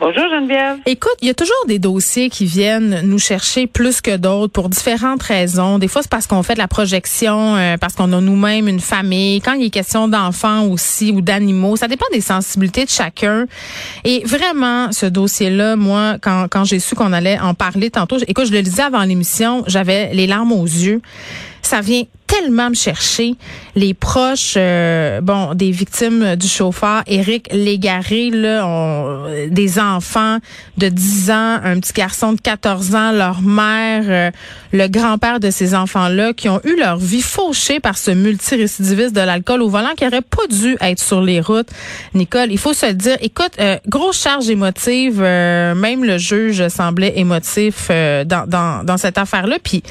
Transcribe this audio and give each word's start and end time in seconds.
Bonjour 0.00 0.24
Geneviève. 0.30 0.78
Écoute, 0.86 1.16
il 1.20 1.28
y 1.28 1.30
a 1.30 1.34
toujours 1.34 1.66
des 1.68 1.78
dossiers 1.78 2.30
qui 2.30 2.46
viennent 2.46 3.02
nous 3.04 3.18
chercher 3.18 3.66
plus 3.66 4.00
que 4.00 4.16
d'autres 4.16 4.50
pour 4.50 4.70
différentes 4.70 5.22
raisons. 5.22 5.78
Des 5.78 5.88
fois, 5.88 6.00
c'est 6.00 6.10
parce 6.10 6.26
qu'on 6.26 6.42
fait 6.42 6.54
de 6.54 6.58
la 6.58 6.68
projection, 6.68 7.56
euh, 7.56 7.76
parce 7.76 7.92
qu'on 7.94 8.10
a 8.14 8.20
nous-mêmes 8.20 8.66
une 8.66 8.80
famille. 8.80 9.42
Quand 9.42 9.52
il 9.52 9.66
est 9.66 9.70
question 9.70 10.08
d'enfants 10.08 10.66
aussi 10.66 11.12
ou 11.12 11.20
d'animaux, 11.20 11.76
ça 11.76 11.86
dépend 11.86 12.06
des 12.12 12.22
sensibilités 12.22 12.86
de 12.86 12.90
chacun. 12.90 13.44
Et 14.04 14.22
vraiment, 14.24 14.90
ce 14.90 15.04
dossier-là, 15.04 15.76
moi, 15.76 16.16
quand, 16.22 16.46
quand 16.50 16.64
j'ai 16.64 16.78
su 16.78 16.94
qu'on 16.94 17.12
allait 17.12 17.38
en 17.38 17.52
parler 17.52 17.90
tantôt, 17.90 18.16
écoute, 18.26 18.46
je 18.46 18.52
le 18.52 18.60
lisais 18.60 18.82
avant 18.82 19.02
l'émission, 19.02 19.64
j'avais 19.66 20.14
les 20.14 20.26
larmes 20.26 20.52
aux 20.52 20.64
yeux. 20.64 21.02
Ça 21.62 21.80
vient 21.80 22.04
tellement 22.26 22.70
me 22.70 22.74
chercher. 22.74 23.34
Les 23.74 23.92
proches, 23.92 24.54
euh, 24.56 25.20
bon, 25.20 25.54
des 25.54 25.72
victimes 25.72 26.36
du 26.36 26.46
chauffeur, 26.46 27.02
Éric 27.08 27.48
Légaré, 27.52 28.30
là, 28.30 28.66
euh, 28.66 29.48
des 29.50 29.80
enfants 29.80 30.38
de 30.78 30.88
10 30.88 31.30
ans, 31.30 31.58
un 31.64 31.80
petit 31.80 31.92
garçon 31.92 32.34
de 32.34 32.40
14 32.40 32.94
ans, 32.94 33.10
leur 33.10 33.42
mère, 33.42 34.04
euh, 34.06 34.30
le 34.72 34.86
grand-père 34.86 35.40
de 35.40 35.50
ces 35.50 35.74
enfants-là, 35.74 36.32
qui 36.32 36.48
ont 36.48 36.60
eu 36.64 36.76
leur 36.78 36.98
vie 36.98 37.22
fauchée 37.22 37.80
par 37.80 37.98
ce 37.98 38.12
multirécidiviste 38.12 39.14
de 39.14 39.20
l'alcool 39.20 39.62
au 39.62 39.68
volant 39.68 39.94
qui 39.96 40.06
aurait 40.06 40.22
pas 40.22 40.46
dû 40.48 40.76
être 40.80 41.00
sur 41.00 41.20
les 41.20 41.40
routes. 41.40 41.68
Nicole, 42.14 42.52
il 42.52 42.58
faut 42.58 42.72
se 42.72 42.86
le 42.86 42.94
dire. 42.94 43.16
Écoute, 43.22 43.52
euh, 43.60 43.76
grosse 43.88 44.22
charge 44.22 44.48
émotive, 44.48 45.20
euh, 45.20 45.74
même 45.74 46.04
le 46.04 46.18
juge 46.18 46.68
semblait 46.68 47.18
émotif 47.18 47.88
euh, 47.90 48.24
dans, 48.24 48.46
dans, 48.46 48.84
dans 48.84 48.96
cette 48.96 49.18
affaire-là. 49.18 49.58
Puis, 49.62 49.82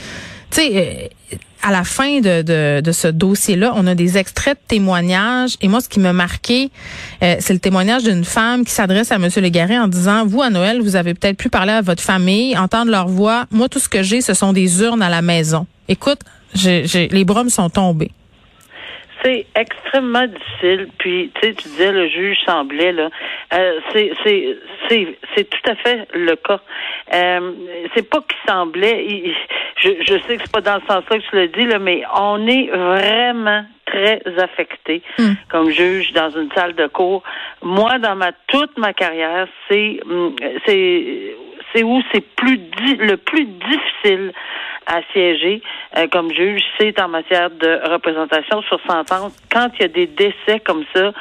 tu 0.52 0.61
sais, 0.61 1.09
euh, 1.31 1.38
à 1.61 1.72
la 1.72 1.83
fin 1.83 2.19
de, 2.22 2.42
de, 2.42 2.81
de 2.81 2.92
ce 2.92 3.08
dossier-là, 3.08 3.73
on 3.75 3.86
a 3.88 3.95
des 3.95 4.17
extraits 4.17 4.58
de 4.58 4.67
témoignages. 4.67 5.55
Et 5.61 5.67
moi, 5.67 5.81
ce 5.81 5.89
qui 5.89 6.00
m'a 6.00 6.14
marqué, 6.14 6.69
euh, 7.22 7.36
c'est 7.39 7.53
le 7.53 7.59
témoignage 7.59 8.03
d'une 8.03 8.23
femme 8.23 8.64
qui 8.64 8.72
s'adresse 8.72 9.11
à 9.11 9.16
M. 9.16 9.27
Légaré 9.38 9.77
en 9.77 9.88
disant, 9.88 10.26
vous, 10.26 10.42
à 10.42 10.49
Noël, 10.49 10.82
vous 10.82 10.95
avez 10.95 11.14
peut-être 11.14 11.38
pu 11.38 11.49
parler 11.49 11.73
à 11.73 11.82
votre 11.82 12.02
famille, 12.02 12.58
entendre 12.58 12.92
leur 12.92 13.08
voix. 13.08 13.45
Moi, 13.52 13.67
tout 13.67 13.80
ce 13.80 13.89
que 13.89 14.04
j'ai, 14.04 14.21
ce 14.21 14.33
sont 14.33 14.54
des 14.54 14.82
urnes 14.82 15.02
à 15.02 15.09
la 15.09 15.21
maison. 15.21 15.67
Écoute, 15.88 16.20
j'ai, 16.54 16.88
j'ai, 16.88 17.08
les 17.09 17.26
bras 17.26 17.43
sont 17.49 17.70
tombés. 17.70 18.11
C'est 19.23 19.45
extrêmement 19.55 20.27
difficile. 20.27 20.87
Puis, 20.97 21.31
tu 21.35 21.47
sais, 21.47 21.53
tu 21.53 21.67
disais 21.69 21.91
le 21.91 22.07
juge 22.07 22.37
semblait 22.45 22.91
là. 22.93 23.09
Euh, 23.53 23.80
c'est 23.91 24.11
c'est 24.23 24.57
c'est 24.87 25.17
c'est 25.35 25.49
tout 25.49 25.69
à 25.69 25.75
fait 25.75 26.07
le 26.13 26.35
cas. 26.35 26.59
Euh, 27.13 27.52
c'est 27.93 28.09
pas 28.09 28.19
qu'il 28.21 28.37
semblait. 28.47 29.05
il- 29.05 29.35
je, 29.77 29.89
je 30.02 30.13
sais 30.27 30.35
que 30.37 30.43
c'est 30.43 30.52
pas 30.52 30.61
dans 30.61 30.75
le 30.75 30.81
sens-là 30.87 31.17
que 31.19 31.29
tu 31.29 31.35
le 31.35 31.47
dis 31.47 31.65
là, 31.65 31.79
mais 31.79 32.03
on 32.15 32.45
est 32.47 32.67
vraiment 32.67 33.63
très 33.85 34.21
affecté 34.37 35.02
Mm. 35.17 35.31
comme 35.49 35.69
juge 35.71 36.11
dans 36.13 36.29
une 36.29 36.52
salle 36.53 36.75
de 36.75 36.87
cours. 36.87 37.23
Moi, 37.61 37.97
dans 37.99 38.15
ma 38.15 38.31
toute 38.47 38.77
ma 38.77 38.93
carrière, 38.93 39.47
c'est 39.69 39.99
hum, 40.05 40.35
c'est 40.65 41.35
c'est 41.73 41.83
où 41.83 42.02
c'est 42.11 42.25
plus 42.35 42.58
di- 42.58 42.95
le 42.97 43.17
plus 43.17 43.45
difficile 43.45 44.31
à 44.89 45.02
siéger 45.14 45.61
euh, 45.98 46.08
comme 46.11 46.32
juge, 46.33 46.64
c'est 46.80 47.00
en 47.00 47.08
matière 47.08 47.50
de 47.52 47.80
représentation 47.92 48.61
sur 48.64 48.80
sentence. 48.88 49.38
Quand 49.52 49.70
il 49.76 49.82
y 49.83 49.86
a 49.86 49.88
des 49.88 50.08
décès 50.08 50.60
comme 50.66 50.83
ça, 50.94 51.11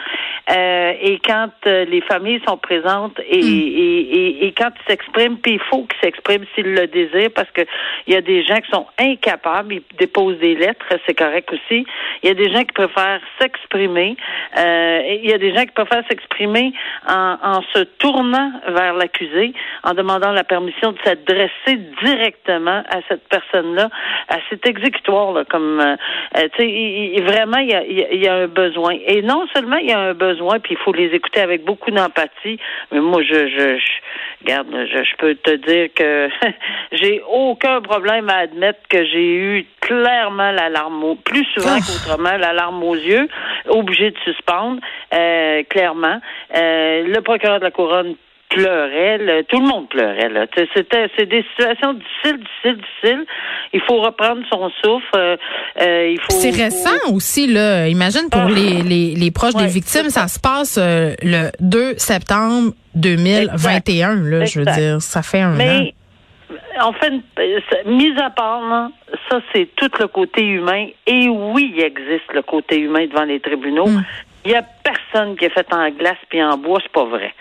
euh, 0.50 0.92
et 1.02 1.18
quand 1.18 1.50
euh, 1.66 1.84
les 1.84 2.00
familles 2.00 2.40
sont 2.48 2.56
présentes 2.56 3.20
et, 3.20 3.38
et, 3.38 4.16
et, 4.16 4.46
et 4.46 4.52
quand 4.52 4.70
ils 4.74 4.90
s'expriment, 4.90 5.36
puis 5.36 5.54
il 5.54 5.60
faut 5.60 5.84
qu'ils 5.84 6.00
s'expriment 6.00 6.46
s'ils 6.54 6.72
le 6.72 6.86
désirent, 6.86 7.32
parce 7.34 7.50
que 7.50 7.60
il 8.06 8.14
y 8.14 8.16
a 8.16 8.22
des 8.22 8.42
gens 8.44 8.56
qui 8.56 8.70
sont 8.70 8.86
incapables, 8.98 9.74
ils 9.74 9.82
déposent 9.98 10.38
des 10.38 10.54
lettres, 10.54 10.86
c'est 11.06 11.14
correct 11.14 11.52
aussi. 11.52 11.86
Il 12.22 12.28
y 12.28 12.30
a 12.30 12.34
des 12.34 12.50
gens 12.50 12.60
qui 12.60 12.72
préfèrent 12.72 13.20
s'exprimer. 13.38 14.16
Euh, 14.56 15.18
il 15.22 15.28
y 15.28 15.34
a 15.34 15.38
des 15.38 15.54
gens 15.54 15.64
qui 15.64 15.72
préfèrent 15.72 16.06
s'exprimer 16.08 16.72
en, 17.06 17.36
en 17.42 17.62
se 17.74 17.80
tournant 17.98 18.52
vers 18.68 18.94
l'accusé, 18.94 19.52
en 19.84 19.92
demandant 19.92 20.32
la 20.32 20.44
permission 20.44 20.92
de 20.92 20.98
s'adresser 21.04 21.76
directement 22.02 22.82
à 22.88 23.00
cette 23.08 23.28
personne-là, 23.58 23.88
à 24.28 24.36
cet 24.50 24.66
exécutoire, 24.66 25.32
là, 25.32 25.44
comme 25.44 25.80
euh, 25.80 25.96
euh, 26.36 26.48
tu 26.56 26.62
sais, 26.62 26.68
il- 26.68 27.14
il- 27.16 27.22
vraiment 27.24 27.58
il 27.58 27.70
y, 27.70 27.74
a, 27.74 27.82
il 27.84 28.22
y 28.22 28.28
un 28.28 28.46
besoin. 28.46 28.94
Et 29.06 29.22
non 29.22 29.46
seulement 29.54 29.76
il 29.76 29.88
y 29.88 29.92
a 29.92 29.98
un 29.98 30.14
besoin, 30.14 30.58
puis 30.60 30.74
il 30.74 30.78
faut 30.84 30.92
les 30.92 31.06
écouter 31.14 31.40
avec 31.40 31.64
beaucoup 31.64 31.90
d'empathie. 31.90 32.58
Mais 32.92 33.00
moi, 33.00 33.22
je, 33.22 33.48
je, 33.48 33.78
je 33.78 34.44
regarde, 34.44 34.68
je, 34.70 35.02
je 35.04 35.16
peux 35.16 35.34
te 35.34 35.50
dire 35.56 35.88
que 35.94 36.28
j'ai 36.92 37.20
aucun 37.28 37.80
problème 37.80 38.28
à 38.28 38.38
admettre 38.38 38.80
que 38.88 39.04
j'ai 39.04 39.34
eu 39.34 39.66
clairement 39.80 40.50
l'alarme, 40.52 41.02
au- 41.04 41.14
plus 41.16 41.44
souvent 41.54 41.76
Ah. 41.76 41.80
qu'autrement, 41.80 42.36
l'alarme 42.36 42.82
aux 42.82 42.94
yeux, 42.94 43.28
obligé 43.68 44.10
de 44.10 44.18
suspendre, 44.24 44.80
euh, 45.14 45.62
clairement. 45.68 46.20
Euh, 46.56 47.02
le 47.06 47.20
procureur 47.22 47.58
de 47.58 47.64
la 47.64 47.70
couronne 47.70 48.14
pleurait, 48.48 49.18
le- 49.18 49.42
tout 49.44 49.60
le 49.60 49.66
monde 49.66 49.88
pleurait. 49.88 50.28
Là. 50.28 50.46
C'était, 50.74 51.08
c'est 51.16 51.26
des 51.26 51.44
situations 51.50 51.92
difficiles, 51.94 52.38
difficiles, 52.38 52.76
difficiles. 53.02 53.26
Il 53.72 53.80
faut 53.82 54.00
reprendre 54.00 54.42
son 54.50 54.70
souffle. 54.82 55.06
euh, 55.16 55.36
euh, 55.80 56.08
il 56.12 56.18
faut. 56.20 56.30
C'est 56.30 56.52
faut- 56.52 56.62
récent 56.62 57.14
aussi, 57.14 57.46
là. 57.46 57.88
Imagine 57.88 58.28
pour 58.30 58.42
Ah. 58.42 58.50
les, 58.50 58.82
les, 58.82 59.14
les 59.14 59.30
proches 59.30 59.54
Ouais, 59.54 59.62
des 59.64 59.68
victimes, 59.68 60.08
ça 60.10 60.28
se 60.28 60.38
passe 60.40 60.78
euh, 60.78 61.14
le 61.22 61.50
2 61.60 61.94
septembre 61.98 62.72
2021, 62.94 64.14
là. 64.16 64.44
Je 64.44 64.60
veux 64.60 64.66
Exact. 64.68 64.80
dire, 64.80 65.02
ça 65.02 65.22
fait 65.22 65.40
un 65.40 65.52
an. 65.54 65.56
Mais 65.58 65.94
en 66.80 66.92
fait, 66.92 67.12
euh, 67.38 67.60
ça- 67.70 67.88
mis 67.90 68.12
à 68.20 68.30
part, 68.30 68.60
là, 68.68 68.90
ça 69.28 69.40
c'est 69.52 69.68
tout 69.76 69.90
le 70.00 70.06
côté 70.08 70.42
humain. 70.44 70.86
Et 71.06 71.28
oui, 71.28 71.72
il 71.76 71.82
existe 71.82 72.32
le 72.32 72.42
côté 72.42 72.78
humain 72.78 73.06
devant 73.06 73.24
les 73.24 73.40
tribunaux. 73.40 73.86
Mm. 73.88 74.04
Il 74.44 74.52
y 74.52 74.54
a 74.54 74.62
personne 74.84 75.36
qui 75.36 75.44
est 75.44 75.50
fait 75.50 75.66
en 75.74 75.90
glace 75.90 76.16
puis 76.30 76.42
en 76.42 76.56
bois, 76.56 76.78
c'est 76.82 76.92
pas 76.92 77.04
vrai. 77.04 77.34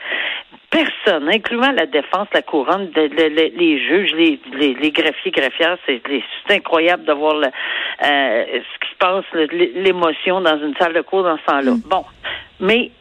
Personne, 0.69 1.30
incluant 1.30 1.72
la 1.72 1.85
défense, 1.85 2.28
la 2.34 2.41
couronne, 2.41 2.90
de- 2.91 3.09
les 3.58 3.80
juges, 3.88 4.12
les, 4.16 4.40
les, 4.53 4.74
les 4.74 4.91
greffiers, 4.91 5.31
greffières, 5.31 5.78
c'est 5.85 6.02
incroyable 6.50 7.06
de 7.06 7.13
voir 7.13 7.35
le, 7.35 7.47
euh, 7.47 8.44
ce 8.52 8.80
qui 8.85 8.91
se 8.91 8.97
passe, 8.99 9.23
l'émotion 9.76 10.41
dans 10.41 10.58
une 10.59 10.76
salle 10.78 10.94
de 10.94 11.02
cours 11.02 11.23
dans 11.23 11.38
ce 11.38 11.46
temps-là. 11.46 11.72
Bon, 11.90 12.03
mais 12.59 12.91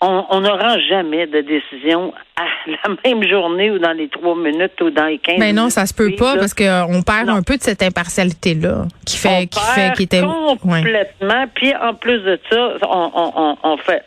on 0.00 0.40
ne 0.40 0.48
rend 0.48 0.78
jamais 0.88 1.26
de 1.26 1.40
décision 1.40 2.12
à 2.36 2.44
la 2.70 2.94
même 3.04 3.26
journée 3.28 3.70
ou 3.70 3.78
dans 3.80 3.92
les 3.92 4.08
trois 4.08 4.36
minutes 4.36 4.80
ou 4.80 4.90
dans 4.90 5.06
les 5.06 5.18
quinze 5.18 5.38
Mais 5.38 5.46
minutes. 5.46 5.56
Non, 5.62 5.70
ça 5.70 5.86
se 5.86 5.94
peut 5.94 6.14
pas 6.16 6.34
là. 6.34 6.40
parce 6.40 6.54
qu'on 6.54 7.02
perd 7.02 7.26
Non. 7.26 7.34
un 7.36 7.42
peu 7.42 7.56
de 7.56 7.62
cette 7.62 7.82
impartialité-là 7.82 8.84
qui 9.04 9.16
fait, 9.16 9.28
on 9.28 9.46
qui 9.46 9.58
fait, 9.60 9.74
perd 9.74 9.96
qui 9.96 10.02
était. 10.04 10.20
Ouais. 10.20 10.56
complètement. 10.60 11.46
Puis 11.54 11.74
en 11.74 11.94
plus 11.94 12.18
de 12.20 12.38
ça, 12.48 12.74
on, 12.82 13.10
on, 13.14 13.32
on, 13.34 13.56
on 13.64 13.76
fait. 13.78 14.02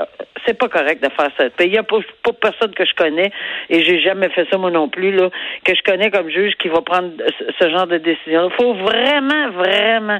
C'est 0.45 0.57
pas 0.57 0.67
correct 0.67 1.03
de 1.03 1.09
faire 1.09 1.29
ça. 1.37 1.45
Il 1.59 1.73
y 1.73 1.77
a 1.77 1.83
pas, 1.83 1.97
pas 2.23 2.33
personne 2.33 2.73
que 2.73 2.85
je 2.85 2.93
connais 2.95 3.31
et 3.69 3.83
j'ai 3.83 4.01
jamais 4.01 4.29
fait 4.29 4.47
ça 4.49 4.57
moi 4.57 4.71
non 4.71 4.89
plus 4.89 5.11
là 5.11 5.29
que 5.65 5.73
je 5.75 5.81
connais 5.83 6.11
comme 6.11 6.29
juge 6.29 6.53
qui 6.55 6.69
va 6.69 6.81
prendre 6.81 7.11
ce, 7.59 7.69
genre 7.69 7.87
de 7.87 7.97
décision. 7.97 8.49
Il 8.49 8.55
faut 8.55 8.73
vraiment, 8.73 9.49
vraiment 9.51 10.19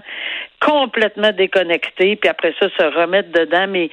complètement 0.59 1.31
déconnecté, 1.31 2.15
puis 2.15 2.29
après 2.29 2.53
ça, 2.59 2.67
se 2.69 2.83
remettre 2.83 3.31
dedans. 3.31 3.65
Mais 3.67 3.89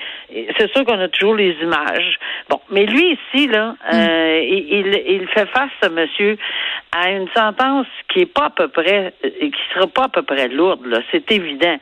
c'est 0.58 0.70
sûr 0.72 0.84
qu'on 0.84 1.00
a 1.00 1.08
toujours 1.08 1.34
les 1.34 1.56
images. 1.62 2.18
Bon, 2.50 2.60
mais 2.70 2.84
lui 2.84 3.18
ici, 3.18 3.48
là, 3.48 3.74
mm. 3.90 3.94
euh, 3.94 4.40
il, 4.42 5.02
il 5.06 5.28
fait 5.28 5.46
face, 5.46 5.70
ce 5.82 5.88
monsieur, 5.88 6.36
à 6.92 7.10
une 7.10 7.28
sentence 7.34 7.86
qui 8.08 8.20
est 8.20 8.32
pas 8.32 8.46
à 8.46 8.50
peu 8.50 8.68
près, 8.68 9.12
euh, 9.24 9.30
qui 9.30 9.74
sera 9.74 9.86
pas 9.86 10.04
à 10.04 10.08
peu 10.08 10.22
près 10.22 10.48
lourde, 10.48 10.86
là, 10.86 11.00
c'est 11.10 11.30
évident. 11.32 11.76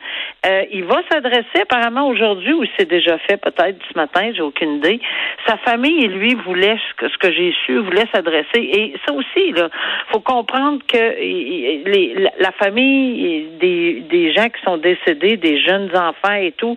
Euh, 0.45 0.63
il 0.71 0.83
va 0.85 1.01
s'adresser 1.09 1.61
apparemment 1.61 2.07
aujourd'hui, 2.07 2.53
ou 2.53 2.63
c'est 2.77 2.89
déjà 2.89 3.17
fait 3.19 3.37
peut-être 3.37 3.77
ce 3.91 3.97
matin, 3.97 4.31
j'ai 4.37 4.43
aucune 4.43 4.77
idée. 4.77 4.99
Sa 5.47 5.57
famille 5.57 6.05
et 6.05 6.07
lui 6.07 6.35
voulaient, 6.35 6.77
ce 6.89 6.93
que, 6.95 7.09
ce 7.09 7.17
que 7.17 7.31
j'ai 7.31 7.53
su, 7.65 7.77
voulaient 7.79 8.07
s'adresser. 8.13 8.45
Et 8.59 8.93
ça 9.05 9.13
aussi, 9.13 9.51
là, 9.51 9.69
faut 10.11 10.19
comprendre 10.19 10.79
que 10.87 11.19
les, 11.19 12.29
la, 12.39 12.51
famille 12.53 13.47
des, 13.59 14.03
des 14.09 14.33
gens 14.33 14.47
qui 14.49 14.61
sont 14.63 14.77
décédés, 14.77 15.37
des 15.37 15.59
jeunes 15.61 15.89
enfants 15.95 16.35
et 16.39 16.53
tout, 16.53 16.75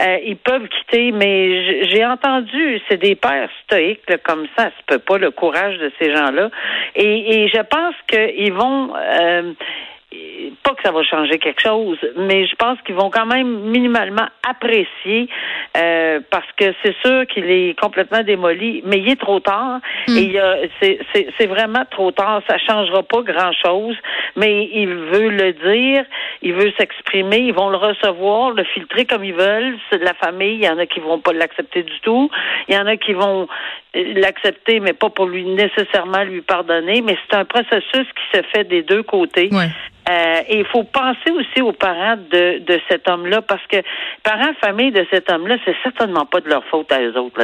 euh, 0.00 0.18
ils 0.24 0.36
peuvent 0.36 0.68
quitter, 0.68 1.12
mais 1.12 1.88
j'ai 1.88 2.04
entendu, 2.04 2.80
c'est 2.88 2.98
des 2.98 3.14
pères 3.14 3.50
stoïques 3.64 4.00
comme 4.24 4.46
ça, 4.56 4.64
ça 4.64 4.70
peut 4.86 4.98
pas 4.98 5.18
le 5.18 5.30
courage 5.30 5.78
de 5.78 5.92
ces 5.98 6.14
gens-là. 6.14 6.50
Et, 6.94 7.44
et 7.44 7.48
je 7.48 7.60
pense 7.62 7.94
qu'ils 8.08 8.52
vont 8.52 8.92
euh, 8.96 9.52
pas 10.62 10.74
que 10.74 10.82
ça 10.82 10.92
va 10.92 11.02
changer 11.02 11.38
quelque 11.38 11.60
chose, 11.60 11.98
mais 12.16 12.46
je 12.46 12.54
pense 12.56 12.78
qu'ils 12.82 12.94
vont 12.94 13.10
quand 13.10 13.26
même 13.26 13.60
minimalement 13.70 14.26
apprécier 14.48 15.28
euh, 15.76 16.20
parce 16.30 16.46
que 16.56 16.72
c'est 16.82 16.94
sûr 17.04 17.26
qu'il 17.26 17.50
est 17.50 17.78
complètement 17.78 18.22
démoli, 18.22 18.82
mais 18.84 18.98
il 18.98 19.10
est 19.10 19.20
trop 19.20 19.40
tard 19.40 19.80
hmm. 20.08 20.16
et 20.16 20.40
c'est 21.38 21.46
vraiment 21.46 21.84
trop 21.90 22.10
tard. 22.10 22.42
Ça 22.48 22.58
changera 22.58 23.02
pas 23.02 23.22
grand 23.22 23.52
chose, 23.52 23.96
mais 24.36 24.68
il 24.72 24.88
veut 24.88 25.30
le 25.30 25.52
dire, 25.52 26.04
il 26.42 26.54
veut 26.54 26.72
s'exprimer, 26.78 27.38
ils 27.38 27.54
vont 27.54 27.70
le 27.70 27.76
recevoir, 27.76 28.50
le 28.52 28.64
filtrer 28.64 29.04
comme 29.04 29.24
ils 29.24 29.34
veulent. 29.34 29.76
C'est 29.90 29.98
de 29.98 30.04
la 30.04 30.14
famille, 30.14 30.56
il 30.56 30.64
y 30.64 30.68
en 30.68 30.78
a 30.78 30.86
qui 30.86 31.00
vont 31.00 31.18
pas 31.18 31.32
l'accepter 31.32 31.82
du 31.82 32.00
tout, 32.00 32.30
il 32.68 32.74
y 32.74 32.78
en 32.78 32.86
a 32.86 32.96
qui 32.96 33.12
vont 33.12 33.48
l'accepter, 33.94 34.80
mais 34.80 34.92
pas 34.92 35.10
pour 35.10 35.26
lui 35.26 35.44
nécessairement 35.44 36.22
lui 36.24 36.42
pardonner. 36.42 37.02
Mais 37.02 37.16
c'est 37.28 37.36
un 37.36 37.44
processus 37.44 37.82
qui 37.92 38.38
se 38.38 38.42
fait 38.52 38.64
des 38.64 38.82
deux 38.82 39.02
côtés. 39.02 39.50
Euh, 40.08 40.29
et 40.48 40.58
il 40.58 40.66
faut 40.66 40.84
penser 40.84 41.30
aussi 41.30 41.62
aux 41.62 41.72
parents 41.72 42.16
de, 42.16 42.58
de 42.58 42.80
cet 42.88 43.08
homme-là, 43.08 43.42
parce 43.42 43.64
que 43.66 43.78
parents, 44.22 44.52
famille 44.62 44.90
de 44.92 45.06
cet 45.10 45.30
homme-là, 45.30 45.56
c'est 45.64 45.76
certainement 45.82 46.26
pas 46.26 46.40
de 46.40 46.48
leur 46.48 46.64
faute 46.66 46.90
à 46.92 47.00
eux 47.00 47.16
autres. 47.16 47.40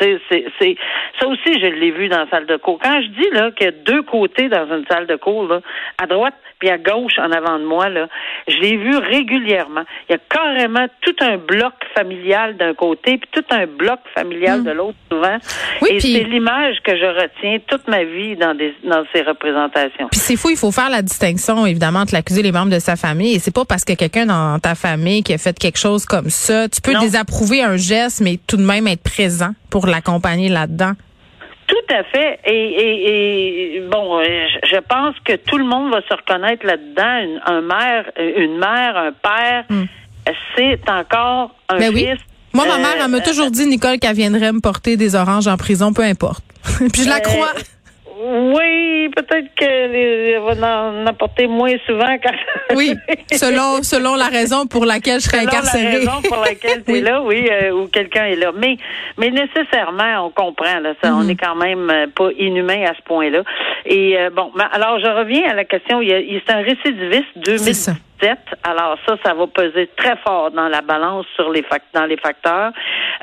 C'est, 0.00 0.76
ça 1.20 1.28
aussi, 1.28 1.60
je 1.60 1.66
l'ai 1.66 1.90
vu 1.90 2.08
dans 2.08 2.18
la 2.18 2.30
salle 2.30 2.46
de 2.46 2.56
cours. 2.56 2.78
Quand 2.82 3.00
je 3.02 3.08
dis 3.08 3.30
là 3.32 3.50
qu'il 3.50 3.66
y 3.66 3.68
a 3.68 3.72
deux 3.72 4.02
côtés 4.02 4.48
dans 4.48 4.66
une 4.76 4.84
salle 4.86 5.06
de 5.06 5.16
cours, 5.16 5.46
là, 5.48 5.60
à 5.98 6.06
droite 6.06 6.34
puis 6.58 6.70
à 6.70 6.78
gauche 6.78 7.18
en 7.18 7.30
avant 7.32 7.58
de 7.58 7.64
moi, 7.64 7.88
là, 7.88 8.08
je 8.48 8.56
l'ai 8.56 8.76
vu 8.76 8.96
régulièrement. 8.96 9.82
Il 10.08 10.12
y 10.12 10.14
a 10.14 10.18
carrément 10.18 10.86
tout 11.02 11.14
un 11.20 11.36
bloc 11.36 11.72
familial 11.94 12.56
d'un 12.56 12.74
côté, 12.74 13.18
puis 13.18 13.28
tout 13.32 13.44
un 13.50 13.66
bloc 13.66 14.00
familial 14.14 14.60
mm. 14.60 14.64
de 14.64 14.70
l'autre 14.70 14.96
souvent. 15.10 15.36
et 15.88 16.00
c'est 16.00 16.24
l'image 16.24 16.76
que 16.82 16.96
je 16.96 17.06
retiens 17.06 17.58
toute 17.66 17.86
ma 17.88 18.04
vie 18.04 18.36
dans, 18.36 18.54
des, 18.54 18.74
dans 18.84 19.04
ces 19.12 19.22
représentations. 19.22 20.08
Puis 20.10 20.20
c'est 20.20 20.36
fou, 20.36 20.50
il 20.50 20.56
faut 20.56 20.72
faire 20.72 20.90
la 20.90 21.02
distinction, 21.02 21.66
évidemment, 21.66 22.00
entre 22.00 22.14
l'accuser 22.14 22.42
les 22.42 22.52
membres 22.52 22.72
de 22.72 22.78
sa 22.78 22.96
famille. 22.96 23.34
Et 23.34 23.38
c'est 23.38 23.54
pas 23.54 23.64
parce 23.64 23.84
que 23.84 23.92
quelqu'un 23.92 24.26
dans 24.26 24.58
ta 24.58 24.74
famille 24.74 25.22
qui 25.22 25.34
a 25.34 25.38
fait 25.38 25.58
quelque 25.58 25.78
chose 25.78 26.06
comme 26.06 26.30
ça, 26.30 26.68
tu 26.68 26.80
peux 26.80 26.94
désapprouver 26.98 27.62
un 27.62 27.76
geste, 27.76 28.20
mais 28.20 28.38
tout 28.46 28.56
de 28.56 28.62
même 28.62 28.86
être 28.86 29.02
présent 29.02 29.50
pour 29.70 29.86
l'accompagner 29.86 30.48
là-dedans. 30.48 30.92
Tout 31.66 31.94
à 31.94 32.04
fait. 32.04 32.38
Et, 32.46 33.45
je 34.62 34.80
pense 34.88 35.14
que 35.24 35.36
tout 35.36 35.58
le 35.58 35.64
monde 35.64 35.90
va 35.92 36.00
se 36.02 36.14
reconnaître 36.14 36.66
là-dedans. 36.66 37.40
un 37.46 37.60
mère, 37.60 38.10
une 38.18 38.58
mère, 38.58 38.96
un 38.96 39.12
père, 39.12 39.64
hmm. 39.68 39.84
c'est 40.56 40.88
encore 40.88 41.54
un 41.68 41.78
ben 41.78 41.92
fils. 41.92 42.18
Moi, 42.52 42.66
ma 42.66 42.78
mère, 42.78 42.96
elle 43.04 43.10
m'a 43.10 43.18
euh, 43.18 43.20
toujours 43.24 43.50
dit, 43.50 43.66
Nicole, 43.66 43.98
qu'elle 43.98 44.16
viendrait 44.16 44.52
me 44.52 44.60
porter 44.60 44.96
des 44.96 45.14
oranges 45.14 45.46
en 45.46 45.58
prison, 45.58 45.92
peu 45.92 46.02
importe. 46.02 46.42
Puis 46.92 47.02
je 47.02 47.08
la 47.08 47.16
euh, 47.16 47.20
crois. 47.20 47.52
Oui, 48.18 49.10
peut-être 49.14 49.54
qu'elle 49.54 50.40
va 50.40 50.84
en 50.84 51.06
apporter 51.06 51.46
moins 51.46 51.74
souvent. 51.86 52.16
Quand 52.22 52.32
oui, 52.76 52.94
selon 53.32 53.82
selon 53.82 54.14
la 54.14 54.26
raison 54.26 54.66
pour 54.66 54.86
laquelle 54.86 55.20
je 55.20 55.26
serais 55.26 55.40
incarcérée. 55.40 56.04
La 56.04 56.12
raison 56.12 56.22
pour 56.22 56.38
laquelle 56.38 56.82
tu 56.82 56.96
es 56.96 57.00
là, 57.02 57.20
oui, 57.20 57.46
euh, 57.50 57.72
ou 57.72 57.88
quelqu'un 57.88 58.24
est 58.24 58.36
là. 58.36 58.52
Mais 58.56 58.78
mais 59.18 59.30
nécessairement, 59.30 60.26
on 60.26 60.30
comprend 60.30 60.80
là, 60.80 60.94
ça, 61.02 61.14
on 61.14 61.24
mhm. 61.24 61.30
est 61.30 61.36
quand 61.36 61.56
même 61.56 61.90
euh, 61.90 62.06
pas 62.14 62.30
inhumain 62.38 62.84
à 62.86 62.94
ce 62.94 63.02
point-là. 63.02 63.42
Et 63.84 64.18
euh, 64.18 64.30
bon, 64.30 64.50
alors 64.72 64.98
je 64.98 65.06
reviens 65.08 65.50
à 65.50 65.54
la 65.54 65.64
question. 65.64 66.00
Il, 66.00 66.40
c'est 66.46 66.54
un 66.54 66.62
récidiviste 66.62 67.26
2000. 68.20 68.36
Alors 68.62 68.96
ça, 69.06 69.16
ça 69.24 69.34
va 69.34 69.46
peser 69.46 69.88
très 69.96 70.16
fort 70.16 70.50
dans 70.50 70.68
la 70.68 70.80
balance 70.80 71.26
sur 71.34 71.50
les 71.50 71.64
dans 71.94 72.06
les 72.06 72.16
facteurs. 72.16 72.72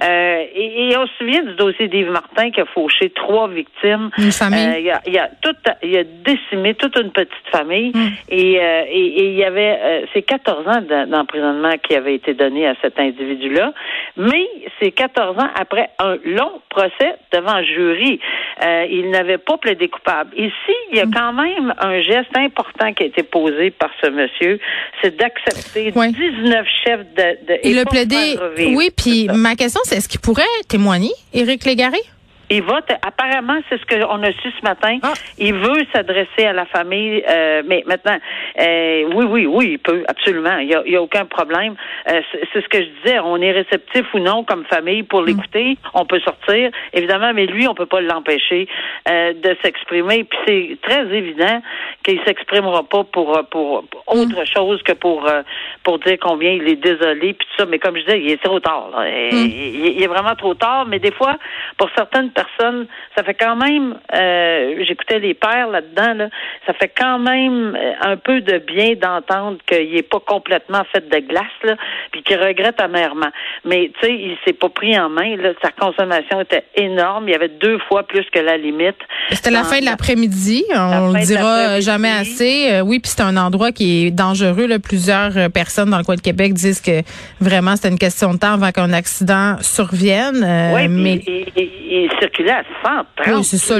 Euh, 0.02 0.44
et, 0.56 0.96
on 0.98 1.06
se 1.08 1.14
souvient 1.20 1.44
du 1.44 1.54
dossier 1.56 1.88
d'Yves 1.88 2.10
Martin 2.10 2.52
qui 2.52 2.62
a 2.62 2.66
fauché 2.66 3.10
trois 3.10 3.48
victimes. 3.48 4.10
Une 4.18 4.32
famille. 4.32 4.66
Euh, 4.66 4.80
il, 4.80 4.90
a, 4.90 5.02
il, 5.06 5.18
a 5.18 5.30
tout, 5.42 5.56
il 5.84 5.98
a 5.98 6.04
décimé 6.04 6.76
toute 6.76 6.98
une 6.98 7.12
petite 7.12 7.48
famille. 7.52 7.92
Mm. 7.94 8.08
Et, 8.30 8.60
euh, 8.60 8.84
et, 8.90 9.26
il 9.30 9.36
y 9.36 9.44
avait 9.44 9.80
euh, 9.82 10.06
c'est 10.14 10.22
14 10.22 10.68
ans 10.68 10.82
d'emprisonnement 11.08 11.74
qui 11.88 11.96
avait 11.96 12.16
été 12.16 12.34
donné 12.34 12.68
à 12.68 12.76
cet 12.82 13.00
individu-là. 13.00 13.74
Mais 14.18 14.48
c'est 14.80 14.92
14 14.92 15.38
ans 15.40 15.50
après 15.56 15.90
un 16.00 16.18
long 16.26 16.62
procès 16.70 17.16
devant 17.32 17.52
un 17.52 17.64
jury. 17.64 18.20
il 18.90 19.10
n'avait 19.12 19.38
pas 19.38 19.58
plaidé 19.58 19.88
coupable. 19.88 20.32
Ici, 20.38 20.76
il 20.92 20.98
y 20.98 21.02
a 21.02 21.06
mm. 21.06 21.14
quand 21.14 21.34
même 21.34 21.74
un 21.80 22.02
geste 22.02 22.36
important 22.38 22.94
qui 22.94 23.04
a 23.04 23.06
été 23.08 23.24
posé 23.24 23.72
par 23.72 23.90
ce 24.02 24.10
monsieur 24.10 24.60
c'est 25.02 25.16
d'accepter 25.16 25.92
19 25.92 26.68
chefs 26.84 27.06
de, 27.16 27.48
de 27.48 27.60
Il 27.64 27.80
a 27.80 27.86
plaidé. 27.86 28.38
Oui, 28.76 28.90
puis 28.96 29.28
ma 29.34 29.56
question, 29.56 29.82
c'est 29.84 29.98
est-ce 29.98 30.10
qu'il 30.10 30.20
pourrait 30.20 30.44
témoigner, 30.68 31.12
Éric 31.34 31.66
Légaré? 31.66 32.00
Il 32.50 32.62
vote. 32.64 32.90
Apparemment, 33.02 33.60
c'est 33.70 33.80
ce 33.80 33.86
qu'on 33.86 34.22
a 34.22 34.32
su 34.32 34.52
ce 34.52 34.64
matin. 34.64 35.00
Ah. 35.02 35.14
Il 35.38 35.54
veut 35.54 35.86
s'adresser 35.94 36.46
à 36.46 36.54
la 36.54 36.66
famille, 36.66 37.24
euh, 37.28 37.64
mais 37.66 37.84
maintenant, 37.88 38.18
euh, 38.60 39.10
oui, 39.16 39.26
oui, 39.26 39.46
oui, 39.46 39.70
il 39.72 39.80
peut 39.80 40.04
absolument. 40.08 40.58
Il 40.58 40.68
n'y 40.68 40.96
a, 40.96 41.02
aucun 41.02 41.26
problème. 41.26 41.76
Euh, 42.10 42.22
c'est 42.52 42.62
ce 42.62 42.68
que 42.68 42.80
je 42.80 42.90
disais. 43.02 43.20
On 43.20 43.38
est 43.38 43.52
réceptif 43.52 44.06
ou 44.14 44.20
non 44.20 44.44
comme 44.44 44.66
famille 44.66 45.04
pour 45.04 45.22
mm. 45.22 45.26
l'écouter. 45.26 45.78
On 45.94 46.06
peut 46.06 46.20
sortir, 46.20 46.70
évidemment, 46.92 47.34
mais 47.34 47.46
lui, 47.46 47.68
on 47.68 47.74
peut 47.74 47.86
pas 47.86 48.02
l'empêcher 48.02 48.68
de 49.08 49.58
s'exprimer. 49.64 50.26
Puis 50.26 50.40
c'est 50.46 50.78
très 50.82 51.06
évident 51.16 51.62
qu'il 52.04 52.20
s'exprimera 52.26 52.84
pas 52.84 53.04
pour 53.06 53.42
pour, 53.50 53.86
autre 54.08 54.42
mm. 54.42 54.46
chose 54.46 54.84
que 54.84 54.94
pour 54.94 55.30
pour 55.84 56.00
dire 56.00 56.18
combien 56.22 56.52
il 56.52 56.68
est 56.68 56.76
désolé 56.76 57.34
puis 57.34 57.48
tout 57.48 57.64
ça. 57.64 57.66
Mais 57.66 57.80
comme 57.80 57.96
je 57.96 58.02
disais, 58.02 58.22
il 58.22 58.32
est 58.32 58.44
trop 58.44 58.60
tard. 58.60 58.90
Mm. 58.98 59.32
Il, 59.32 59.96
il, 59.98 60.04
est 60.04 60.08
vraiment 60.08 60.36
trop 60.36 60.54
tard. 60.54 60.86
Mais 60.86 61.00
des 61.00 61.12
fois, 61.12 61.38
pour 61.84 61.90
certaines 61.98 62.30
personnes 62.30 62.44
personne, 62.44 62.88
ça 63.16 63.24
fait 63.24 63.34
quand 63.34 63.56
même, 63.56 63.98
euh, 64.14 64.84
j'écoutais 64.88 65.20
les 65.20 65.34
pères 65.34 65.68
là-dedans, 65.68 66.14
là, 66.14 66.30
ça 66.66 66.74
fait 66.74 66.92
quand 66.96 67.20
même 67.20 67.76
euh, 67.76 67.94
un 68.02 68.18
peu 68.18 68.42
de 68.42 68.60
bien 68.60 68.94
d'entendre 68.96 69.58
qu'il 69.68 69.94
n'est 69.94 70.04
pas 70.04 70.20
complètement 70.20 70.84
fait 70.92 71.08
de 71.08 71.28
glace, 71.28 71.44
là, 71.64 71.76
puis 72.12 72.24
qu'il 72.24 72.38
regrette 72.38 72.80
amèrement. 72.80 73.30
Mais 73.66 73.92
tu 74.00 74.08
sais, 74.08 74.14
il 74.14 74.38
s'est 74.46 74.54
pas 74.54 74.70
pris 74.70 74.98
en 74.98 75.10
main. 75.10 75.36
Là, 75.38 75.54
sa 75.62 75.72
consommation 75.72 76.42
était 76.42 76.66
énorme. 76.76 77.28
Il 77.28 77.32
y 77.32 77.36
avait 77.36 77.50
deux 77.50 77.80
fois 77.88 78.04
plus 78.04 78.26
que 78.32 78.40
la 78.40 78.58
limite. 78.58 78.98
C'était 79.30 79.52
la 79.52 79.64
fin 79.64 79.80
de 79.80 79.86
l'après-midi. 79.86 80.66
On 80.74 81.14
le 81.14 81.26
dira 81.26 81.80
jamais 81.80 82.12
assez. 82.12 82.72
Euh, 82.72 82.82
oui, 82.82 83.00
puis 83.00 83.12
c'est 83.12 83.22
un 83.22 83.38
endroit 83.38 83.72
qui 83.72 84.08
est 84.08 84.12
dangereux. 84.12 84.68
Là. 84.68 84.80
Plusieurs 84.80 85.50
personnes 85.52 85.90
dans 85.90 85.98
le 85.98 86.04
coin 86.04 86.16
de 86.16 86.22
Québec 86.22 86.54
disent 86.54 86.82
que 86.82 87.02
vraiment 87.40 87.76
c'était 87.76 87.90
une 87.90 88.00
question 88.00 88.34
de 88.34 88.40
temps 88.40 88.54
avant 88.54 88.72
qu'un 88.72 88.94
accident 88.94 89.58
survienne. 89.62 90.46
oui, 90.76 90.88
mais 90.88 91.22
il, 91.82 92.10
circulait 92.20 92.52
à 92.52 92.64
130 92.84 93.08
Oui, 93.28 93.44
c'est 93.44 93.58
ça. 93.58 93.76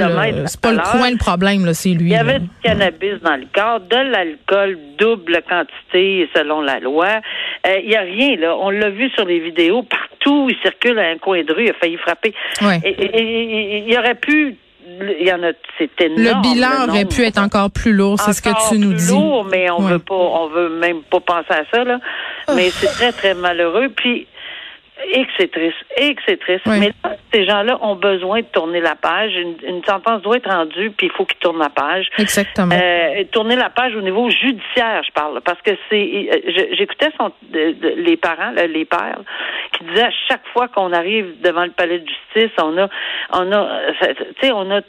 C'est 0.46 0.60
pas 0.60 0.72
le 0.72 0.78
coin 0.78 1.10
le 1.10 1.16
problème, 1.16 1.64
là, 1.64 1.74
c'est 1.74 1.90
lui. 1.90 2.10
Il 2.10 2.12
y 2.12 2.16
avait 2.16 2.40
du 2.40 2.48
cannabis 2.62 3.20
dans 3.22 3.36
le 3.36 3.46
corps, 3.54 3.80
de 3.80 3.96
l'alcool, 3.96 4.78
double 4.98 5.42
quantité 5.48 6.28
selon 6.34 6.60
la 6.60 6.80
loi. 6.80 7.20
Euh, 7.66 7.78
il 7.82 7.88
n'y 7.88 7.96
a 7.96 8.00
rien, 8.00 8.36
là. 8.36 8.56
On 8.56 8.70
l'a 8.70 8.90
vu 8.90 9.10
sur 9.10 9.24
les 9.24 9.40
vidéos, 9.40 9.82
partout, 9.82 10.48
il 10.50 10.56
circule 10.62 10.98
à 10.98 11.08
un 11.08 11.18
coin 11.18 11.42
de 11.42 11.52
rue, 11.52 11.64
il 11.64 11.70
a 11.70 11.74
failli 11.74 11.96
frapper. 11.96 12.34
Et, 12.84 13.84
il 13.86 13.92
y 13.92 13.96
aurait 13.98 14.14
pu 14.14 14.56
il 14.86 15.26
y 15.26 15.32
en 15.32 15.42
a, 15.42 15.52
c'est 15.78 15.98
énorme. 16.02 16.42
Le 16.42 16.42
bilan 16.42 16.88
aurait 16.88 17.06
pu 17.06 17.22
être 17.22 17.38
encore 17.38 17.70
plus 17.70 17.92
lourd, 17.92 18.20
c'est 18.20 18.34
ce 18.34 18.42
que 18.42 18.50
tu 18.68 18.78
nous 18.78 18.92
dis. 18.92 19.10
lourd, 19.10 19.46
mais 19.50 19.70
on 19.70 19.80
veut 19.80 19.98
pas, 19.98 20.14
on 20.14 20.48
veut 20.48 20.68
même 20.68 21.02
pas 21.02 21.20
penser 21.20 21.52
à 21.52 21.64
ça, 21.72 21.84
là. 21.84 21.98
Mais 22.54 22.70
c'est 22.70 22.88
très, 22.88 23.12
très 23.12 23.34
malheureux. 23.34 23.88
Puis, 23.88 24.26
et 25.12 25.24
que 25.24 25.30
c'est 25.38 25.50
triste, 25.50 25.76
et 25.96 26.14
que 26.14 26.22
c'est 26.26 26.38
triste. 26.38 26.66
Mais 26.66 26.92
là, 27.02 27.16
ces 27.32 27.44
gens-là 27.44 27.78
ont 27.82 27.96
besoin 27.96 28.40
de 28.40 28.46
tourner 28.46 28.80
la 28.80 28.94
page. 28.94 29.32
Une, 29.34 29.82
sentence 29.84 30.22
doit 30.22 30.36
être 30.36 30.50
rendue, 30.50 30.90
puis 30.90 31.08
il 31.08 31.12
faut 31.12 31.24
qu'ils 31.24 31.38
tournent 31.38 31.58
la 31.58 31.68
page. 31.68 32.08
Exactement. 32.18 32.74
Euh, 32.74 33.24
tourner 33.30 33.56
la 33.56 33.70
page 33.70 33.94
au 33.94 34.00
niveau 34.00 34.30
judiciaire, 34.30 35.02
je 35.06 35.12
parle, 35.12 35.40
parce 35.42 35.60
que 35.62 35.72
c'est. 35.90 36.72
J'écoutais 36.76 37.10
les 37.52 38.16
parents, 38.16 38.52
les 38.52 38.84
pères, 38.84 39.20
qui 39.72 39.84
disaient 39.84 40.06
à 40.06 40.12
chaque 40.28 40.46
fois 40.52 40.68
qu'on 40.68 40.92
arrive 40.92 41.40
devant 41.42 41.64
le 41.64 41.70
palais 41.70 41.98
de 41.98 42.08
justice, 42.08 42.52
on 42.62 42.78
a, 42.78 42.88
on 43.32 43.52
a, 43.52 43.80
tu 44.00 44.24
sais, 44.40 44.52
on 44.52 44.70
a 44.70 44.80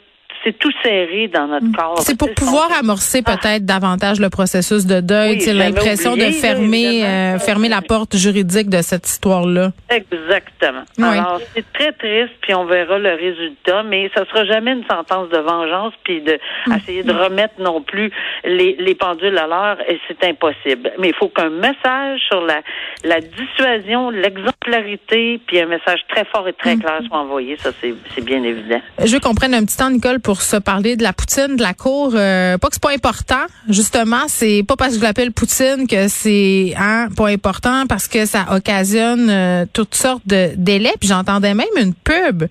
c'est 0.46 0.56
tout 0.58 0.70
serré 0.82 1.28
dans 1.28 1.48
notre 1.48 1.72
corps. 1.72 1.98
C'est 1.98 2.16
pour 2.16 2.32
pouvoir 2.32 2.70
amorcer 2.78 3.20
ah. 3.26 3.36
peut-être 3.36 3.64
davantage 3.64 4.20
le 4.20 4.30
processus 4.30 4.86
de 4.86 5.00
deuil, 5.00 5.38
oui, 5.44 5.52
l'impression 5.52 6.16
de 6.16 6.30
fermer 6.30 7.04
euh, 7.04 7.38
fermer 7.38 7.68
la 7.68 7.82
porte 7.82 8.16
juridique 8.16 8.68
de 8.68 8.80
cette 8.80 9.08
histoire-là. 9.08 9.72
Exactement. 9.90 10.84
Alors 11.02 11.40
c'est 11.54 11.72
très 11.72 11.92
triste, 11.92 12.34
puis 12.42 12.54
on 12.54 12.64
verra 12.64 12.98
le 12.98 13.14
résultat, 13.14 13.82
mais 13.82 14.08
ça 14.14 14.24
sera 14.26 14.44
jamais 14.44 14.72
une 14.72 14.84
sentence 14.84 15.28
de 15.30 15.38
vengeance, 15.38 15.94
puis 16.04 16.20
de 16.20 16.38
mm. 16.66 16.72
essayer 16.76 17.02
de 17.02 17.12
remettre 17.12 17.54
non 17.60 17.82
plus 17.82 18.12
les, 18.44 18.76
les 18.78 18.94
pendules 18.94 19.36
à 19.38 19.46
l'heure, 19.48 19.78
et 19.88 19.98
c'est 20.06 20.22
impossible. 20.24 20.92
Mais 21.00 21.08
il 21.08 21.14
faut 21.14 21.28
qu'un 21.28 21.50
message 21.50 22.20
sur 22.28 22.42
la 22.42 22.60
la 23.04 23.20
dissuasion, 23.20 24.10
l'exemplarité, 24.10 25.40
puis 25.46 25.60
un 25.60 25.66
message 25.66 26.00
très 26.08 26.24
fort 26.24 26.46
et 26.46 26.52
très 26.52 26.76
mm. 26.76 26.80
clair 26.80 27.00
soit 27.08 27.18
envoyé. 27.18 27.56
Ça 27.56 27.70
c'est 27.80 28.24
bien 28.24 28.44
évident. 28.44 28.80
Je 29.04 29.12
veux 29.12 29.20
qu'on 29.20 29.34
prenne 29.34 29.54
un 29.54 29.64
petit 29.64 29.76
temps, 29.76 29.90
Nicole, 29.90 30.20
pour 30.20 30.35
se 30.42 30.56
parler 30.56 30.96
de 30.96 31.02
la 31.02 31.12
poutine 31.12 31.56
de 31.56 31.62
la 31.62 31.74
cour. 31.74 32.12
Euh, 32.14 32.58
pas 32.58 32.68
que 32.68 32.74
c'est 32.74 32.82
pas 32.82 32.92
important, 32.92 33.44
justement, 33.68 34.22
c'est 34.28 34.62
pas 34.66 34.76
parce 34.76 34.92
que 34.92 34.98
je 34.98 35.02
l'appelle 35.02 35.32
poutine 35.32 35.86
que 35.88 36.08
c'est 36.08 36.74
hein, 36.78 37.08
pas 37.16 37.28
important 37.28 37.86
parce 37.88 38.08
que 38.08 38.26
ça 38.26 38.46
occasionne 38.52 39.28
euh, 39.30 39.64
toutes 39.72 39.94
sortes 39.94 40.26
de 40.26 40.50
délais. 40.56 40.94
Puis 41.00 41.08
j'entendais 41.08 41.54
même 41.54 41.66
une 41.76 41.94
pub 41.94 42.44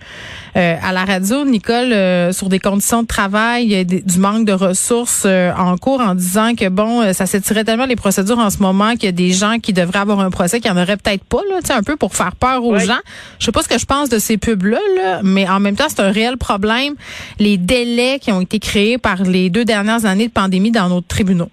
euh, 0.56 0.76
à 0.82 0.92
la 0.92 1.06
radio, 1.06 1.46
Nicole, 1.46 2.34
sur 2.34 2.50
des 2.50 2.60
conditions 2.60 3.04
de 3.04 3.08
travail, 3.08 3.86
du 3.86 4.20
manque 4.20 4.46
de 4.46 4.54
ressources 4.54 5.26
en 5.26 5.78
cours, 5.78 6.02
en 6.02 6.16
disant 6.16 6.56
que 6.56 6.70
bon, 6.70 7.14
ça 7.14 7.26
s'étirait 7.26 7.64
tellement 7.64 7.86
les 7.86 7.96
procédures 7.96 8.40
en 8.40 8.50
ce 8.50 8.60
moment 8.60 8.94
qu'il 8.94 9.06
y 9.06 9.10
a 9.10 9.12
des 9.12 9.32
gens 9.32 9.60
qui 9.60 9.74
devraient 9.74 10.00
avoir 10.00 10.20
un 10.20 10.32
procès 10.32 10.60
qui 10.60 10.70
en 10.70 10.78
aurait 10.78 10.98
peut-être 10.98 11.24
pas, 11.24 11.42
là, 11.50 11.60
un 11.76 11.84
peu 11.84 11.96
pour 11.96 12.16
faire 12.16 12.36
peur 12.36 12.64
aux 12.64 12.80
gens. 12.80 13.00
Je 13.40 13.46
sais 13.46 13.52
pas 13.52 13.64
ce 13.64 13.68
que 13.68 13.78
je 13.78 13.86
pense 13.86 14.10
de 14.10 14.20
ces 14.20 14.38
pubs 14.38 14.64
là, 14.64 14.80
là 14.98 15.22
mais 15.24 15.48
en 15.48 15.60
même 15.60 15.76
temps, 15.76 15.88
c'est 15.90 16.02
un 16.02 16.12
réel 16.12 16.38
problème. 16.38 16.96
Les 17.40 17.58
délais 17.58 17.75
qui 18.20 18.32
ont 18.32 18.42
été 18.42 18.60
créés 18.60 18.98
par 18.98 19.24
les 19.24 19.50
deux 19.50 19.66
dernières 19.66 20.06
années 20.06 20.28
de 20.28 20.34
pandémie 20.34 20.72
dans 20.72 20.88
nos 20.88 21.02
tribunaux? 21.02 21.50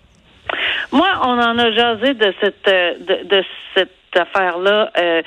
Moi, 0.93 1.09
on 1.23 1.39
en 1.39 1.59
a 1.59 1.73
jasé 1.73 2.15
de 2.15 2.35
cette 2.41 2.69
euh, 2.69 2.93
de, 3.01 3.43
cette 3.75 3.91
affaire-là. 4.15 4.91
Euh, 4.99 5.23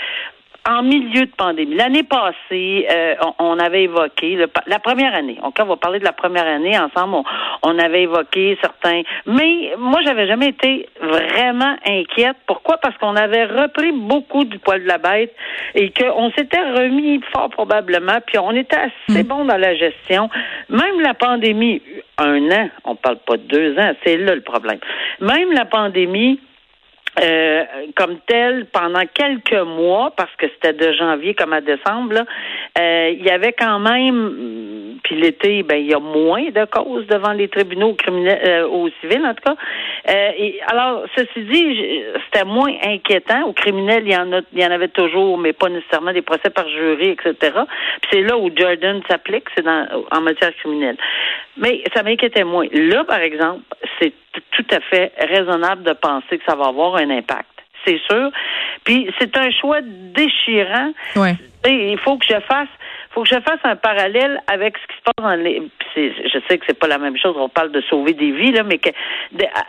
en 0.67 0.81
milieu 0.83 1.25
de 1.25 1.31
pandémie. 1.37 1.75
L'année 1.75 2.03
passée, 2.03 2.87
euh, 2.89 3.15
on, 3.39 3.59
avait 3.59 3.83
évoqué 3.83 4.37
la 4.67 4.79
première 4.79 5.13
année. 5.13 5.37
on 5.41 5.63
va 5.63 5.75
parler 5.77 5.99
de 5.99 6.03
la 6.03 6.13
première 6.13 6.47
année 6.47 6.77
ensemble. 6.77 7.23
On, 7.61 7.77
avait 7.77 8.03
évoqué 8.03 8.57
certains, 8.61 9.01
mais 9.25 9.73
moi 9.77 9.99
j'avais 10.03 10.27
jamais 10.27 10.47
été 10.47 10.89
vraiment 11.01 11.75
inquiète. 11.85 12.37
Pourquoi? 12.47 12.77
Parce 12.77 12.97
qu'on 12.97 13.15
avait 13.15 13.45
repris 13.45 13.91
beaucoup 13.91 14.43
du 14.45 14.57
poil 14.59 14.81
de 14.81 14.87
la 14.87 14.97
bête 14.97 15.35
et 15.75 15.91
qu'on 15.91 16.31
s'était 16.31 16.57
remis 16.57 17.21
fort 17.33 17.49
probablement, 17.49 18.19
puis 18.25 18.39
on 18.39 18.51
était 18.51 18.77
assez 18.77 19.23
mm. 19.23 19.27
bon 19.27 19.45
dans 19.45 19.57
la 19.57 19.75
gestion. 19.75 20.29
Même 20.69 21.01
la 21.01 21.13
pandémie, 21.13 21.81
un 22.17 22.49
an, 22.51 22.69
on 22.85 22.95
parle 22.95 23.17
pas 23.17 23.37
de 23.37 23.43
deux 23.43 23.77
ans, 23.77 23.91
c'est 24.03 24.17
là 24.17 24.33
le 24.33 24.41
problème. 24.41 24.79
Même 25.19 25.51
la 25.51 25.65
pandémie 25.65 26.39
euh, 27.21 27.63
comme 27.95 28.17
tel 28.27 28.65
pendant 28.73 29.03
quelques 29.13 29.65
mois, 29.65 30.11
parce 30.17 30.33
que 30.37 30.47
c'était 30.49 30.73
de 30.73 30.91
janvier 30.93 31.33
comme 31.33 31.53
à 31.53 31.61
décembre, 31.61 32.25
euh, 32.77 33.09
il 33.13 33.25
y 33.25 33.29
avait 33.29 33.53
quand 33.53 33.79
même, 33.79 34.97
puis 35.03 35.15
l'été, 35.15 35.63
ben 35.63 35.77
il 35.77 35.87
y 35.87 35.93
a 35.93 35.99
moins 35.99 36.49
de 36.49 36.65
causes 36.65 37.07
devant 37.07 37.31
les 37.31 37.47
tribunaux 37.47 37.93
criminels, 37.93 38.41
euh, 38.45 38.67
au 38.67 38.89
civil 39.01 39.25
en 39.25 39.33
tout 39.33 39.43
cas. 39.45 39.55
et, 40.37 40.59
alors, 40.67 41.05
ceci 41.15 41.41
dit, 41.43 42.03
c'était 42.25 42.45
moins 42.45 42.73
inquiétant. 42.83 43.43
Au 43.43 43.53
criminel, 43.53 44.03
il 44.05 44.11
y 44.11 44.17
en 44.17 44.33
a, 44.33 44.41
il 44.51 44.61
y 44.61 44.65
en 44.65 44.71
avait 44.71 44.89
toujours, 44.89 45.37
mais 45.37 45.53
pas 45.53 45.69
nécessairement 45.69 46.11
des 46.11 46.21
procès 46.21 46.49
par 46.49 46.67
jury, 46.67 47.11
etc. 47.11 47.53
C'est 48.11 48.21
là 48.21 48.37
où 48.37 48.49
Jordan 48.53 49.01
s'applique, 49.09 49.45
c'est 49.55 49.65
en 49.67 50.21
matière 50.21 50.53
criminelle. 50.57 50.97
Mais 51.57 51.81
ça 51.95 52.03
m'inquiétait 52.03 52.43
moins. 52.43 52.67
Là, 52.73 53.05
par 53.05 53.19
exemple, 53.19 53.61
c'est 53.99 54.13
à 54.75 54.81
fait 54.81 55.13
raisonnable 55.17 55.83
de 55.83 55.93
penser 55.93 56.37
que 56.37 56.43
ça 56.47 56.55
va 56.55 56.67
avoir 56.67 56.95
un 56.95 57.09
impact. 57.09 57.49
C'est 57.85 57.99
sûr. 58.09 58.31
Puis 58.83 59.09
c'est 59.19 59.37
un 59.37 59.51
choix 59.51 59.79
déchirant. 59.81 60.91
Ouais. 61.15 61.35
Il 61.67 61.97
faut 61.99 62.17
que 62.17 62.25
je 62.27 62.39
fasse 62.41 62.69
faut 63.15 63.23
que 63.23 63.29
je 63.29 63.39
fasse 63.39 63.59
un 63.63 63.77
parallèle 63.77 64.41
avec 64.47 64.77
ce 64.77 64.87
qui 64.87 64.97
se 64.97 65.03
passe 65.03 65.25
dans 65.25 65.41
les. 65.41 65.63
Je 65.95 66.39
sais 66.49 66.57
que 66.57 66.65
c'est 66.67 66.77
pas 66.77 66.87
la 66.87 66.97
même 66.97 67.17
chose. 67.17 67.33
On 67.37 67.47
parle 67.47 67.71
de 67.71 67.79
sauver 67.89 68.13
des 68.13 68.31
vies 68.31 68.51
là, 68.51 68.63
mais 68.63 68.77
que 68.77 68.89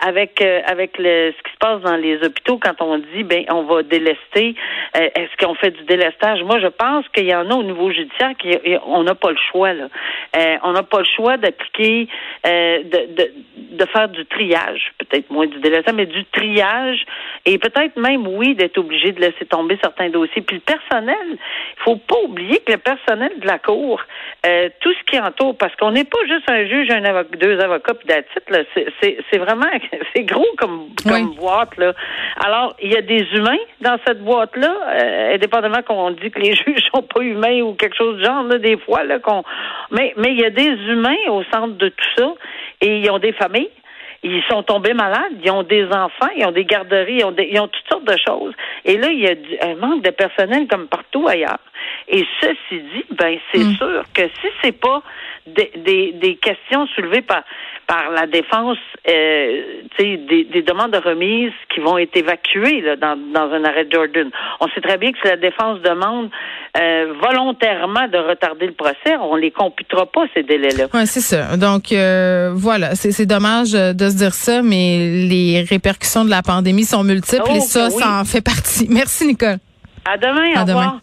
avec 0.04 0.42
euh, 0.42 0.60
avec 0.66 0.98
le, 0.98 1.32
ce 1.32 1.42
qui 1.44 1.52
se 1.52 1.58
passe 1.58 1.80
dans 1.82 1.96
les 1.96 2.16
hôpitaux 2.24 2.58
quand 2.58 2.82
on 2.82 2.98
dit 2.98 3.22
ben 3.22 3.44
on 3.50 3.62
va 3.62 3.84
délester. 3.84 4.56
Euh, 4.96 5.08
est-ce 5.14 5.36
qu'on 5.44 5.54
fait 5.54 5.70
du 5.70 5.84
délestage? 5.84 6.42
Moi, 6.42 6.58
je 6.58 6.66
pense 6.66 7.08
qu'il 7.10 7.26
y 7.26 7.34
en 7.34 7.48
a 7.48 7.54
au 7.54 7.62
niveau 7.62 7.90
judiciaire 7.92 8.32
qui 8.36 8.50
on 8.84 9.04
n'a 9.04 9.14
pas 9.14 9.30
le 9.30 9.38
choix 9.52 9.72
là. 9.72 9.88
Euh, 10.36 10.56
on 10.64 10.72
n'a 10.72 10.82
pas 10.82 10.98
le 10.98 11.06
choix 11.16 11.36
d'appliquer 11.36 12.08
de, 12.44 13.14
de 13.14 13.32
de 13.76 13.84
faire 13.86 14.08
du 14.08 14.24
triage, 14.26 14.92
peut-être 14.98 15.30
moins 15.30 15.46
du 15.46 15.58
délestage, 15.60 15.94
mais 15.94 16.06
du 16.06 16.24
triage 16.26 17.04
et 17.44 17.58
peut-être 17.58 17.96
même 17.96 18.26
oui 18.26 18.54
d'être 18.54 18.78
obligé 18.78 19.12
de 19.12 19.20
laisser 19.20 19.44
tomber 19.46 19.78
certains 19.82 20.08
dossiers. 20.10 20.42
Puis 20.42 20.56
le 20.56 20.62
personnel, 20.62 21.26
il 21.30 21.82
faut 21.82 21.96
pas 21.96 22.16
oublier 22.24 22.58
que 22.58 22.72
le 22.72 22.78
personnel 22.78 23.32
de 23.40 23.47
la 23.47 23.59
Cour, 23.59 24.00
euh, 24.47 24.69
tout 24.81 24.93
ce 24.93 25.05
qui 25.11 25.19
entoure, 25.19 25.57
parce 25.57 25.75
qu'on 25.76 25.90
n'est 25.90 26.05
pas 26.05 26.19
juste 26.26 26.49
un 26.50 26.66
juge, 26.66 26.90
un 26.90 27.05
avocat, 27.05 27.37
deux 27.37 27.61
avocats, 27.61 27.95
puis 27.95 28.09
là. 28.09 28.62
C'est 29.00 29.38
vraiment, 29.38 29.66
c'est 30.14 30.25
gros 30.25 30.47
comme, 30.59 30.88
comme 31.07 31.35
boîte, 31.35 31.76
là. 31.76 31.93
Alors, 32.45 32.76
il 32.83 32.93
y 32.93 32.97
a 32.97 33.02
des 33.02 33.26
humains 33.35 33.59
dans 33.81 33.99
cette 34.07 34.23
boîte-là, 34.23 34.75
euh, 34.88 35.35
indépendamment 35.35 35.83
qu'on 35.83 36.11
dit 36.11 36.31
que 36.31 36.40
les 36.40 36.55
juges 36.66 36.85
sont 36.95 37.02
pas 37.02 37.23
humains 37.23 37.61
ou 37.61 37.75
quelque 37.75 37.97
chose 37.97 38.19
du 38.19 38.25
genre, 38.25 38.45
là, 38.45 38.59
des 38.59 38.76
fois, 38.76 39.05
là, 39.05 39.19
qu'on, 39.19 39.43
mais, 39.90 40.12
mais 40.16 40.33
il 40.33 40.40
y 40.40 40.45
a 40.45 40.50
des 40.50 40.71
humains 40.88 41.16
au 41.28 41.43
centre 41.45 41.76
de 41.76 41.88
tout 41.88 42.11
ça, 42.16 42.35
et 42.81 42.99
ils 42.99 43.11
ont 43.11 43.19
des 43.19 43.33
familles, 43.33 43.71
ils 44.26 44.42
sont 44.49 44.62
tombés 44.62 44.95
malades, 44.95 45.33
ils 45.42 45.50
ont 45.50 45.62
des 45.62 45.87
enfants, 45.87 46.28
ils 46.37 46.45
ont 46.45 46.52
des 46.52 46.64
garderies, 46.64 47.18
ils 47.18 47.25
ont, 47.25 47.35
ils 47.38 47.61
ont 47.61 47.68
toutes 47.68 47.88
sortes 47.88 48.04
de 48.04 48.16
choses. 48.26 48.54
Et 48.85 48.97
là, 48.99 49.09
il 49.11 49.21
y 49.21 49.28
a 49.28 49.35
un 49.66 49.76
manque 49.76 50.02
de 50.02 50.11
personnel 50.11 50.66
comme 50.68 50.88
partout 50.88 51.28
ailleurs. 51.28 51.59
Et 52.09 52.25
ceci 52.40 52.56
dit, 52.71 53.04
ben 53.11 53.38
c'est 53.52 53.64
mm. 53.64 53.76
sûr 53.76 54.02
que 54.14 54.23
si 54.23 54.49
c'est 54.62 54.78
pas 54.78 55.02
des, 55.46 55.72
des, 55.76 56.12
des, 56.12 56.36
questions 56.36 56.86
soulevées 56.88 57.22
par 57.22 57.42
par 57.86 58.10
la 58.10 58.26
défense, 58.26 58.78
euh, 59.08 59.62
des, 59.98 60.44
des 60.52 60.62
demandes 60.62 60.90
de 60.90 60.98
remise 60.98 61.52
qui 61.72 61.80
vont 61.80 61.98
être 61.98 62.16
évacuées 62.16 62.80
là, 62.80 62.96
dans, 62.96 63.16
dans 63.16 63.52
un 63.52 63.64
arrêt 63.64 63.84
de 63.84 63.92
Jordan. 63.92 64.28
On 64.60 64.66
sait 64.68 64.80
très 64.80 64.98
bien 64.98 65.12
que 65.12 65.18
si 65.22 65.28
la 65.28 65.36
défense 65.36 65.80
demande 65.82 66.30
euh, 66.76 67.14
volontairement 67.22 68.08
de 68.08 68.18
retarder 68.18 68.66
le 68.66 68.72
procès, 68.72 69.16
on 69.20 69.36
les 69.36 69.52
computera 69.52 70.06
pas 70.06 70.24
ces 70.34 70.42
délais-là. 70.42 70.86
Ouais, 70.92 71.06
c'est 71.06 71.20
ça. 71.20 71.56
Donc 71.56 71.92
euh, 71.92 72.50
voilà, 72.54 72.94
c'est 72.94 73.26
dommage 73.26 73.72
de 73.72 74.08
se 74.08 74.16
dire 74.16 74.34
ça, 74.34 74.62
mais 74.62 74.98
les 75.28 75.64
répercussions 75.68 76.24
de 76.24 76.30
la 76.30 76.42
pandémie 76.42 76.84
sont 76.84 77.04
multiples 77.04 77.50
et 77.50 77.58
oh, 77.58 77.66
ça, 77.66 77.84
ben 77.84 77.90
ça 77.90 78.20
en 78.20 78.24
fait 78.24 78.42
partie. 78.42 78.86
Merci 78.90 79.26
Nicole. 79.28 79.58
À 80.04 80.16
demain. 80.16 80.56
au 80.56 80.64
revoir. 80.64 81.00